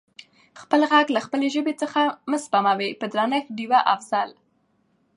خپل 0.61 0.81
غږ 0.91 1.07
له 1.15 1.21
خپلې 1.25 1.47
ژبې 1.55 1.73
څخه 1.81 2.01
مه 2.29 2.37
سپموٸ 2.45 2.91
په 2.99 3.05
درنښت 3.13 3.49
ډیوه 3.57 3.79
افضل🙏 3.93 4.33